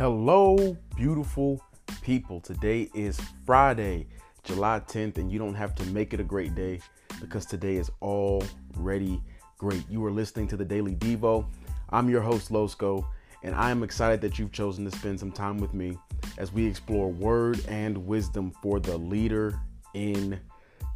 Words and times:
Hello, 0.00 0.78
beautiful 0.96 1.62
people. 2.00 2.40
Today 2.40 2.88
is 2.94 3.20
Friday, 3.44 4.06
July 4.44 4.80
10th, 4.80 5.18
and 5.18 5.30
you 5.30 5.38
don't 5.38 5.54
have 5.54 5.74
to 5.74 5.84
make 5.88 6.14
it 6.14 6.20
a 6.20 6.24
great 6.24 6.54
day 6.54 6.80
because 7.20 7.44
today 7.44 7.76
is 7.76 7.90
already 8.00 9.22
great. 9.58 9.84
You 9.90 10.02
are 10.06 10.10
listening 10.10 10.48
to 10.48 10.56
the 10.56 10.64
Daily 10.64 10.94
Devo. 10.94 11.44
I'm 11.90 12.08
your 12.08 12.22
host, 12.22 12.50
Losco, 12.50 13.04
and 13.42 13.54
I 13.54 13.70
am 13.70 13.82
excited 13.82 14.22
that 14.22 14.38
you've 14.38 14.52
chosen 14.52 14.86
to 14.86 14.96
spend 14.96 15.20
some 15.20 15.30
time 15.30 15.58
with 15.58 15.74
me 15.74 15.98
as 16.38 16.50
we 16.50 16.64
explore 16.64 17.12
word 17.12 17.62
and 17.68 18.06
wisdom 18.06 18.54
for 18.62 18.80
the 18.80 18.96
leader 18.96 19.60
in 19.92 20.40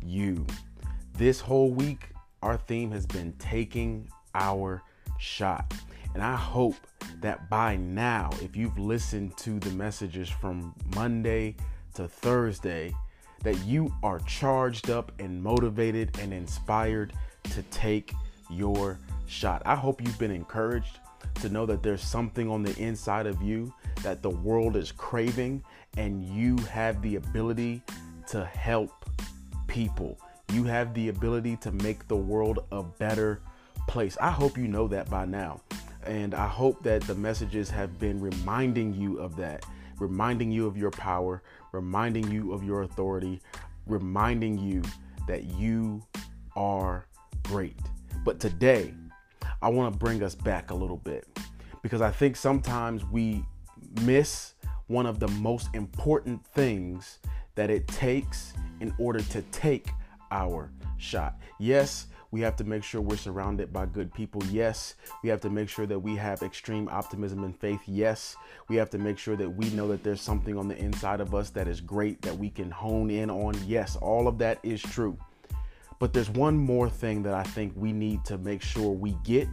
you. 0.03 0.47
This 1.13 1.41
whole 1.41 1.73
week, 1.75 2.09
our 2.43 2.57
theme 2.57 2.91
has 2.93 3.05
been 3.05 3.35
taking 3.39 4.09
our 4.35 4.83
shot. 5.19 5.75
And 6.15 6.23
I 6.23 6.37
hope 6.37 6.77
that 7.25 7.49
by 7.49 7.75
now, 7.77 8.29
if 8.43 8.55
you've 8.55 8.79
listened 8.79 9.35
to 9.39 9.59
the 9.59 9.71
messages 9.71 10.29
from 10.29 10.75
Monday 10.95 11.57
to 11.95 12.07
Thursday, 12.07 12.95
that 13.43 13.57
you 13.65 13.91
are 14.03 14.19
charged 14.21 14.91
up 14.91 15.11
and 15.19 15.43
motivated 15.43 16.19
and 16.21 16.35
inspired 16.35 17.15
to 17.45 17.63
take 17.65 18.13
your 18.51 18.99
shot. 19.27 19.63
I 19.65 19.75
hope 19.75 20.03
you've 20.03 20.19
been 20.19 20.31
encouraged 20.31 20.99
to 21.37 21.49
know 21.49 21.65
that 21.65 21.83
there's 21.83 22.03
something 22.03 22.51
on 22.51 22.63
the 22.63 22.79
inside 22.79 23.27
of 23.27 23.41
you 23.41 23.73
that 24.03 24.21
the 24.21 24.29
world 24.29 24.77
is 24.77 24.93
craving 24.93 25.65
and 25.97 26.23
you 26.23 26.59
have 26.71 27.01
the 27.01 27.17
ability 27.17 27.81
to 28.29 28.45
help 28.45 28.93
people. 29.67 30.19
You 30.53 30.65
have 30.65 30.93
the 30.93 31.09
ability 31.09 31.57
to 31.63 31.73
make 31.73 32.07
the 32.07 32.17
world 32.17 32.67
a 32.71 32.83
better 32.83 33.41
place. 33.89 34.19
I 34.21 34.31
hope 34.31 34.59
you 34.59 34.69
know 34.69 34.87
that 34.89 35.09
by 35.09 35.25
now. 35.25 35.63
And 36.07 36.35
I 36.35 36.47
hope 36.47 36.83
that 36.83 37.03
the 37.03 37.15
messages 37.15 37.71
have 37.71 37.99
been 37.99 38.21
reminding 38.21 38.95
you 38.95 39.19
of 39.19 39.37
that, 39.37 39.65
reminding 39.99 40.51
you 40.51 40.67
of 40.67 40.77
your 40.77 40.91
power, 40.91 41.43
reminding 41.73 42.31
you 42.31 42.53
of 42.53 42.63
your 42.63 42.83
authority, 42.83 43.41
reminding 43.87 44.59
you 44.59 44.83
that 45.27 45.45
you 45.45 46.03
are 46.57 47.07
great. 47.45 47.79
But 48.25 48.41
today, 48.41 48.95
I 49.63 49.69
want 49.69 49.93
to 49.93 49.99
bring 49.99 50.23
us 50.23 50.35
back 50.35 50.71
a 50.71 50.75
little 50.75 50.97
bit 50.99 51.27
because 51.83 52.01
I 52.01 52.11
think 52.11 52.37
sometimes 52.37 53.05
we 53.05 53.45
miss 54.03 54.55
one 54.87 55.07
of 55.07 55.21
the 55.21 55.29
most 55.29 55.69
important 55.75 56.45
things 56.47 57.19
that 57.55 57.71
it 57.71 57.87
takes 57.89 58.53
in 58.81 58.95
order 58.99 59.21
to 59.21 59.43
take 59.53 59.89
our 60.31 60.71
shot. 60.99 61.39
Yes, 61.59 62.07
we 62.35 62.41
have 62.41 62.57
to 62.57 62.65
make 62.65 62.83
sure 62.83 63.01
we're 63.01 63.17
surrounded 63.17 63.73
by 63.73 63.87
good 63.87 64.13
people. 64.13 64.43
Yes, 64.47 64.97
we 65.23 65.29
have 65.29 65.41
to 65.43 65.51
make 65.51 65.69
sure 65.69 65.87
that 65.87 66.01
we 66.01 66.17
have 66.17 66.43
extreme 66.43 66.89
optimism 66.89 67.45
and 67.45 67.57
faith. 67.57 67.79
Yes, 67.87 68.35
we 68.67 68.75
have 68.75 68.91
to 68.91 68.99
make 68.99 69.19
sure 69.19 69.37
that 69.37 69.49
we 69.49 69.71
know 69.71 69.87
that 69.87 70.03
there's 70.03 70.21
something 70.21 70.59
on 70.59 70.67
the 70.67 70.77
inside 70.77 71.21
of 71.21 71.33
us 71.33 71.51
that 71.51 71.69
is 71.69 71.81
great 71.81 72.21
that 72.23 72.37
we 72.37 72.51
can 72.51 72.73
hone 72.73 73.09
in 73.09 73.31
on. 73.31 73.55
Yes, 73.69 73.95
all 73.95 74.27
of 74.27 74.37
that 74.39 74.59
is 74.65 74.83
true. 74.83 75.17
But 76.01 76.13
there's 76.13 76.29
one 76.29 76.57
more 76.59 76.91
thing 76.91 77.23
that 77.23 77.35
I 77.35 77.45
think 77.45 77.73
we 77.77 77.93
need 77.93 78.25
to 78.25 78.37
make 78.37 78.63
sure 78.63 78.91
we 78.91 79.17
get 79.23 79.49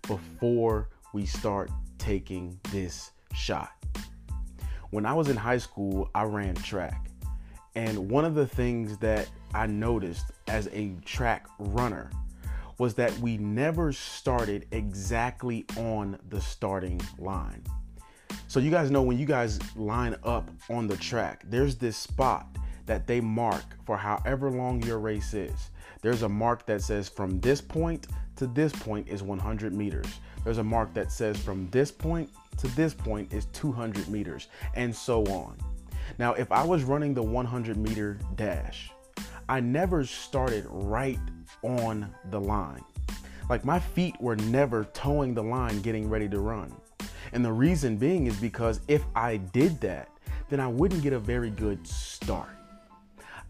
before 0.00 0.88
we 1.12 1.26
start 1.26 1.70
taking 1.98 2.58
this 2.70 3.10
shot. 3.34 3.72
When 4.88 5.04
I 5.04 5.12
was 5.12 5.28
in 5.28 5.36
high 5.36 5.58
school, 5.58 6.08
I 6.14 6.22
ran 6.22 6.54
track. 6.54 7.10
And 7.74 8.10
one 8.10 8.24
of 8.24 8.34
the 8.34 8.46
things 8.46 8.96
that 8.98 9.28
I 9.54 9.66
noticed 9.66 10.26
as 10.48 10.68
a 10.72 10.94
track 11.04 11.46
runner 11.58 12.10
was 12.78 12.94
that 12.94 13.16
we 13.18 13.36
never 13.36 13.92
started 13.92 14.66
exactly 14.72 15.64
on 15.76 16.18
the 16.30 16.40
starting 16.40 17.00
line. 17.18 17.62
So, 18.48 18.60
you 18.60 18.70
guys 18.70 18.90
know 18.90 19.02
when 19.02 19.18
you 19.18 19.26
guys 19.26 19.58
line 19.76 20.16
up 20.24 20.50
on 20.68 20.86
the 20.86 20.96
track, 20.96 21.44
there's 21.46 21.76
this 21.76 21.96
spot 21.96 22.46
that 22.86 23.06
they 23.06 23.20
mark 23.20 23.64
for 23.86 23.96
however 23.96 24.50
long 24.50 24.82
your 24.82 24.98
race 24.98 25.34
is. 25.34 25.70
There's 26.00 26.22
a 26.22 26.28
mark 26.28 26.66
that 26.66 26.82
says 26.82 27.08
from 27.08 27.40
this 27.40 27.60
point 27.60 28.08
to 28.36 28.46
this 28.46 28.72
point 28.72 29.08
is 29.08 29.22
100 29.22 29.72
meters. 29.72 30.06
There's 30.44 30.58
a 30.58 30.64
mark 30.64 30.92
that 30.94 31.12
says 31.12 31.38
from 31.38 31.68
this 31.70 31.92
point 31.92 32.28
to 32.58 32.68
this 32.68 32.92
point 32.92 33.32
is 33.32 33.46
200 33.46 34.08
meters, 34.08 34.48
and 34.74 34.94
so 34.94 35.24
on. 35.26 35.56
Now, 36.18 36.34
if 36.34 36.50
I 36.52 36.64
was 36.64 36.84
running 36.84 37.14
the 37.14 37.22
100 37.22 37.76
meter 37.76 38.18
dash, 38.34 38.90
I 39.52 39.60
never 39.60 40.02
started 40.02 40.64
right 40.70 41.18
on 41.62 42.10
the 42.30 42.40
line. 42.40 42.82
Like 43.50 43.66
my 43.66 43.78
feet 43.78 44.18
were 44.18 44.34
never 44.34 44.84
toeing 44.94 45.34
the 45.34 45.42
line 45.42 45.82
getting 45.82 46.08
ready 46.08 46.26
to 46.30 46.40
run. 46.40 46.74
And 47.34 47.44
the 47.44 47.52
reason 47.52 47.98
being 47.98 48.28
is 48.28 48.36
because 48.36 48.80
if 48.88 49.04
I 49.14 49.36
did 49.36 49.78
that, 49.82 50.08
then 50.48 50.58
I 50.58 50.68
wouldn't 50.68 51.02
get 51.02 51.12
a 51.12 51.18
very 51.18 51.50
good 51.50 51.86
start. 51.86 52.48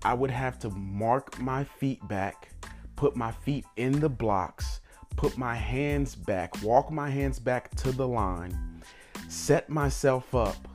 I 0.04 0.12
would 0.12 0.32
have 0.32 0.58
to 0.58 0.70
mark 0.70 1.38
my 1.38 1.62
feet 1.62 2.00
back, 2.08 2.48
put 2.96 3.14
my 3.14 3.30
feet 3.30 3.64
in 3.76 4.00
the 4.00 4.08
blocks, 4.08 4.80
put 5.14 5.38
my 5.38 5.54
hands 5.54 6.16
back, 6.16 6.60
walk 6.64 6.90
my 6.90 7.10
hands 7.10 7.38
back 7.38 7.72
to 7.76 7.92
the 7.92 8.08
line, 8.08 8.82
set 9.28 9.68
myself 9.68 10.34
up 10.34 10.66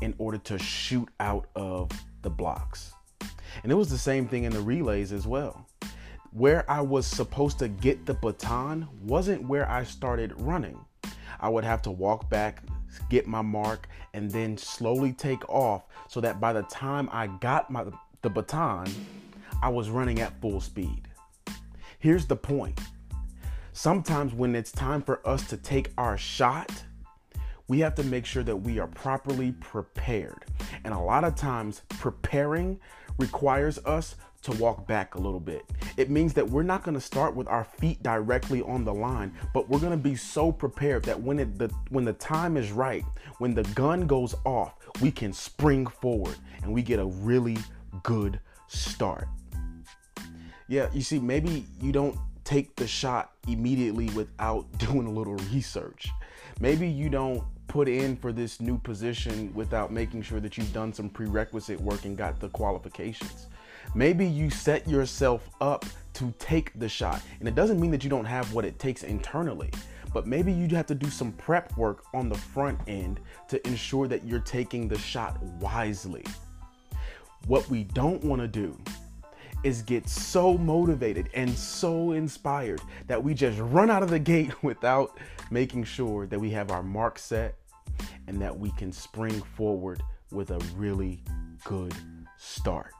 in 0.00 0.14
order 0.18 0.38
to 0.38 0.60
shoot 0.60 1.08
out 1.18 1.48
of 1.56 1.90
the 2.22 2.30
blocks. 2.30 2.92
And 3.62 3.72
it 3.72 3.74
was 3.74 3.90
the 3.90 3.98
same 3.98 4.28
thing 4.28 4.44
in 4.44 4.52
the 4.52 4.60
relays 4.60 5.12
as 5.12 5.26
well. 5.26 5.66
Where 6.32 6.70
I 6.70 6.80
was 6.80 7.06
supposed 7.06 7.58
to 7.60 7.68
get 7.68 8.04
the 8.04 8.14
baton 8.14 8.88
wasn't 9.02 9.48
where 9.48 9.68
I 9.70 9.84
started 9.84 10.38
running. 10.40 10.78
I 11.40 11.48
would 11.48 11.64
have 11.64 11.82
to 11.82 11.90
walk 11.90 12.28
back, 12.28 12.62
get 13.08 13.26
my 13.26 13.42
mark, 13.42 13.88
and 14.14 14.30
then 14.30 14.56
slowly 14.56 15.12
take 15.12 15.48
off 15.48 15.84
so 16.08 16.20
that 16.20 16.40
by 16.40 16.52
the 16.52 16.62
time 16.64 17.08
I 17.12 17.26
got 17.26 17.70
my 17.70 17.84
the 18.22 18.30
baton, 18.30 18.86
I 19.62 19.68
was 19.68 19.88
running 19.88 20.20
at 20.20 20.40
full 20.40 20.60
speed. 20.60 21.08
Here's 21.98 22.26
the 22.26 22.36
point. 22.36 22.80
Sometimes 23.72 24.32
when 24.32 24.54
it's 24.54 24.72
time 24.72 25.02
for 25.02 25.26
us 25.26 25.46
to 25.48 25.56
take 25.56 25.92
our 25.98 26.16
shot, 26.16 26.72
we 27.68 27.80
have 27.80 27.94
to 27.96 28.04
make 28.04 28.24
sure 28.24 28.42
that 28.42 28.56
we 28.56 28.78
are 28.78 28.86
properly 28.86 29.52
prepared. 29.52 30.44
And 30.84 30.94
a 30.94 30.98
lot 30.98 31.24
of 31.24 31.34
times, 31.34 31.82
preparing 31.88 32.78
requires 33.18 33.78
us 33.78 34.16
to 34.42 34.52
walk 34.52 34.86
back 34.86 35.16
a 35.16 35.18
little 35.18 35.40
bit. 35.40 35.64
It 35.96 36.08
means 36.08 36.32
that 36.34 36.48
we're 36.48 36.62
not 36.62 36.84
going 36.84 36.94
to 36.94 37.00
start 37.00 37.34
with 37.34 37.48
our 37.48 37.64
feet 37.64 38.00
directly 38.02 38.62
on 38.62 38.84
the 38.84 38.94
line, 38.94 39.34
but 39.52 39.68
we're 39.68 39.80
going 39.80 39.90
to 39.90 39.96
be 39.96 40.14
so 40.14 40.52
prepared 40.52 41.02
that 41.04 41.20
when 41.20 41.40
it 41.40 41.58
the 41.58 41.68
when 41.88 42.04
the 42.04 42.12
time 42.12 42.56
is 42.56 42.70
right, 42.70 43.04
when 43.38 43.54
the 43.54 43.64
gun 43.74 44.06
goes 44.06 44.34
off, 44.44 44.74
we 45.02 45.10
can 45.10 45.32
spring 45.32 45.86
forward 45.86 46.36
and 46.62 46.72
we 46.72 46.82
get 46.82 47.00
a 47.00 47.06
really 47.06 47.56
good 48.04 48.38
start. 48.68 49.26
Yeah, 50.68 50.88
you 50.92 51.02
see 51.02 51.18
maybe 51.18 51.64
you 51.80 51.90
don't 51.90 52.16
take 52.44 52.76
the 52.76 52.86
shot 52.86 53.32
immediately 53.48 54.10
without 54.10 54.66
doing 54.78 55.06
a 55.06 55.10
little 55.10 55.36
research. 55.52 56.08
Maybe 56.60 56.88
you 56.88 57.08
don't 57.08 57.42
put 57.68 57.88
in 57.88 58.16
for 58.16 58.32
this 58.32 58.60
new 58.60 58.78
position 58.78 59.52
without 59.54 59.92
making 59.92 60.22
sure 60.22 60.40
that 60.40 60.56
you've 60.56 60.72
done 60.72 60.92
some 60.92 61.08
prerequisite 61.08 61.80
work 61.80 62.04
and 62.04 62.16
got 62.16 62.38
the 62.40 62.48
qualifications. 62.50 63.46
Maybe 63.94 64.26
you 64.26 64.50
set 64.50 64.88
yourself 64.88 65.48
up 65.60 65.84
to 66.14 66.32
take 66.38 66.78
the 66.78 66.88
shot. 66.88 67.22
And 67.40 67.48
it 67.48 67.54
doesn't 67.54 67.80
mean 67.80 67.90
that 67.90 68.02
you 68.02 68.10
don't 68.10 68.24
have 68.24 68.52
what 68.52 68.64
it 68.64 68.78
takes 68.78 69.02
internally, 69.02 69.70
but 70.12 70.26
maybe 70.26 70.52
you 70.52 70.66
have 70.76 70.86
to 70.86 70.94
do 70.94 71.10
some 71.10 71.32
prep 71.32 71.76
work 71.76 72.04
on 72.14 72.28
the 72.28 72.36
front 72.36 72.80
end 72.86 73.20
to 73.48 73.64
ensure 73.66 74.08
that 74.08 74.24
you're 74.24 74.40
taking 74.40 74.88
the 74.88 74.98
shot 74.98 75.42
wisely. 75.60 76.24
What 77.46 77.68
we 77.68 77.84
don't 77.84 78.24
want 78.24 78.40
to 78.40 78.48
do 78.48 78.76
is 79.66 79.82
get 79.82 80.08
so 80.08 80.56
motivated 80.56 81.28
and 81.34 81.50
so 81.58 82.12
inspired 82.12 82.80
that 83.08 83.20
we 83.20 83.34
just 83.34 83.58
run 83.58 83.90
out 83.90 84.00
of 84.00 84.08
the 84.08 84.18
gate 84.18 84.52
without 84.62 85.18
making 85.50 85.82
sure 85.82 86.24
that 86.24 86.38
we 86.38 86.50
have 86.50 86.70
our 86.70 86.84
mark 86.84 87.18
set 87.18 87.56
and 88.28 88.40
that 88.40 88.56
we 88.56 88.70
can 88.72 88.92
spring 88.92 89.42
forward 89.56 90.00
with 90.30 90.52
a 90.52 90.58
really 90.76 91.20
good 91.64 91.92
start. 92.36 92.92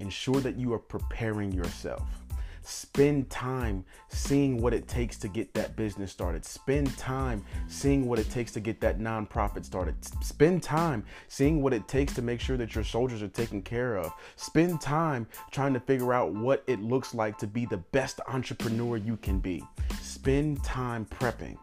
Ensure 0.00 0.40
that 0.40 0.56
you 0.56 0.70
are 0.74 0.78
preparing 0.78 1.50
yourself. 1.50 2.27
Spend 2.68 3.30
time 3.30 3.82
seeing 4.08 4.60
what 4.60 4.74
it 4.74 4.86
takes 4.86 5.16
to 5.20 5.28
get 5.28 5.54
that 5.54 5.74
business 5.74 6.12
started. 6.12 6.44
Spend 6.44 6.94
time 6.98 7.42
seeing 7.66 8.06
what 8.06 8.18
it 8.18 8.30
takes 8.30 8.52
to 8.52 8.60
get 8.60 8.78
that 8.82 8.98
nonprofit 8.98 9.64
started. 9.64 9.94
Spend 10.22 10.62
time 10.62 11.02
seeing 11.28 11.62
what 11.62 11.72
it 11.72 11.88
takes 11.88 12.12
to 12.12 12.20
make 12.20 12.42
sure 12.42 12.58
that 12.58 12.74
your 12.74 12.84
soldiers 12.84 13.22
are 13.22 13.28
taken 13.28 13.62
care 13.62 13.96
of. 13.96 14.12
Spend 14.36 14.82
time 14.82 15.26
trying 15.50 15.72
to 15.72 15.80
figure 15.80 16.12
out 16.12 16.34
what 16.34 16.62
it 16.66 16.82
looks 16.82 17.14
like 17.14 17.38
to 17.38 17.46
be 17.46 17.64
the 17.64 17.78
best 17.78 18.20
entrepreneur 18.28 18.98
you 18.98 19.16
can 19.16 19.38
be. 19.40 19.64
Spend 20.02 20.62
time 20.62 21.06
prepping 21.06 21.56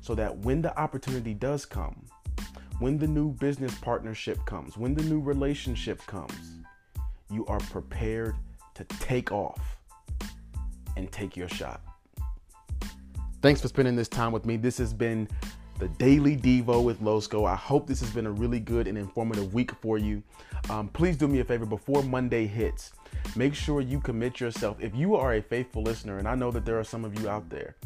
so 0.00 0.12
that 0.16 0.36
when 0.38 0.60
the 0.60 0.76
opportunity 0.76 1.34
does 1.34 1.64
come, 1.64 2.04
when 2.80 2.98
the 2.98 3.06
new 3.06 3.30
business 3.34 3.76
partnership 3.78 4.44
comes, 4.44 4.76
when 4.76 4.92
the 4.92 5.04
new 5.04 5.20
relationship 5.20 6.04
comes, 6.08 6.56
you 7.30 7.46
are 7.46 7.60
prepared 7.60 8.34
to 8.74 8.82
take 8.98 9.30
off 9.30 9.76
and 10.96 11.10
take 11.10 11.36
your 11.36 11.48
shot. 11.48 11.80
Thanks 13.42 13.60
for 13.60 13.68
spending 13.68 13.96
this 13.96 14.08
time 14.08 14.32
with 14.32 14.46
me. 14.46 14.56
This 14.56 14.78
has 14.78 14.94
been 14.94 15.28
the 15.78 15.88
Daily 15.88 16.36
Devo 16.36 16.82
with 16.82 17.00
Losco. 17.00 17.46
I 17.46 17.56
hope 17.56 17.86
this 17.86 18.00
has 18.00 18.10
been 18.10 18.26
a 18.26 18.30
really 18.30 18.60
good 18.60 18.86
and 18.86 18.96
informative 18.96 19.52
week 19.52 19.72
for 19.82 19.98
you. 19.98 20.22
Um, 20.70 20.88
please 20.88 21.16
do 21.16 21.28
me 21.28 21.40
a 21.40 21.44
favor 21.44 21.66
before 21.66 22.02
Monday 22.02 22.46
hits. 22.46 22.92
Make 23.36 23.54
sure 23.54 23.80
you 23.80 24.00
commit 24.00 24.40
yourself. 24.40 24.76
If 24.80 24.94
you 24.94 25.16
are 25.16 25.34
a 25.34 25.42
faithful 25.42 25.82
listener, 25.82 26.18
and 26.18 26.28
I 26.28 26.34
know 26.34 26.50
that 26.52 26.64
there 26.64 26.78
are 26.78 26.84
some 26.84 27.04
of 27.04 27.18
you 27.20 27.28
out 27.28 27.50
there, 27.50 27.76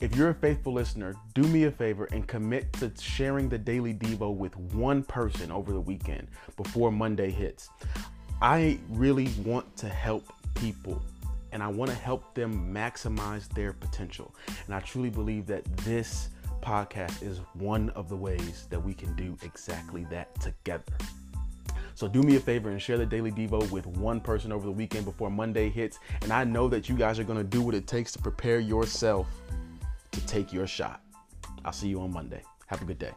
if 0.00 0.14
you're 0.16 0.30
a 0.30 0.34
faithful 0.34 0.72
listener, 0.72 1.14
do 1.34 1.42
me 1.42 1.64
a 1.64 1.70
favor 1.70 2.06
and 2.12 2.26
commit 2.26 2.72
to 2.74 2.92
sharing 2.98 3.48
the 3.48 3.58
Daily 3.58 3.92
Devo 3.92 4.34
with 4.34 4.56
one 4.56 5.02
person 5.02 5.50
over 5.50 5.72
the 5.72 5.80
weekend 5.80 6.28
before 6.56 6.90
Monday 6.90 7.30
hits. 7.30 7.68
I 8.40 8.78
really 8.88 9.28
want 9.44 9.76
to 9.76 9.88
help 9.88 10.24
people 10.54 11.02
and 11.52 11.62
I 11.62 11.68
want 11.68 11.90
to 11.90 11.96
help 11.96 12.34
them 12.34 12.72
maximize 12.72 13.48
their 13.48 13.72
potential. 13.72 14.34
And 14.66 14.74
I 14.74 14.80
truly 14.80 15.10
believe 15.10 15.46
that 15.46 15.64
this 15.78 16.30
podcast 16.62 17.22
is 17.22 17.40
one 17.54 17.90
of 17.90 18.08
the 18.08 18.16
ways 18.16 18.66
that 18.70 18.82
we 18.82 18.94
can 18.94 19.14
do 19.16 19.36
exactly 19.42 20.04
that 20.10 20.38
together. 20.40 20.92
So 21.94 22.08
do 22.08 22.22
me 22.22 22.36
a 22.36 22.40
favor 22.40 22.70
and 22.70 22.80
share 22.80 22.96
the 22.96 23.04
Daily 23.04 23.30
Devo 23.30 23.70
with 23.70 23.86
one 23.86 24.20
person 24.20 24.52
over 24.52 24.64
the 24.64 24.72
weekend 24.72 25.04
before 25.04 25.30
Monday 25.30 25.68
hits. 25.68 25.98
And 26.22 26.32
I 26.32 26.44
know 26.44 26.68
that 26.68 26.88
you 26.88 26.96
guys 26.96 27.18
are 27.18 27.24
going 27.24 27.38
to 27.38 27.44
do 27.44 27.60
what 27.60 27.74
it 27.74 27.86
takes 27.86 28.12
to 28.12 28.18
prepare 28.18 28.58
yourself 28.58 29.26
to 30.12 30.26
take 30.26 30.52
your 30.52 30.66
shot. 30.66 31.02
I'll 31.64 31.72
see 31.72 31.88
you 31.88 32.00
on 32.00 32.12
Monday. 32.12 32.42
Have 32.68 32.80
a 32.80 32.84
good 32.84 32.98
day. 32.98 33.12